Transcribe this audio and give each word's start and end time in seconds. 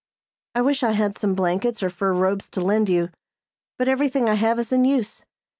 "I 0.55 0.61
wish 0.61 0.81
I 0.81 0.93
had 0.93 1.15
some 1.19 1.35
blankets 1.35 1.83
or 1.83 1.91
fur 1.91 2.11
robes 2.11 2.49
to 2.49 2.61
lend 2.61 2.89
you, 2.89 3.11
but 3.77 3.87
everything 3.87 4.27
I 4.27 4.33
have 4.33 4.57
is 4.57 4.73
in 4.73 4.83
use. 4.83 5.25